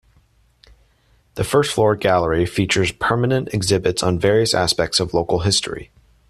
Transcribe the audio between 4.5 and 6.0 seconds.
aspects of local history.